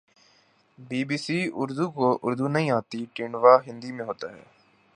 [0.77, 4.43] be B C Urdu کو اردو نہیں آتی تیندوا ہندی میں ہوتاہے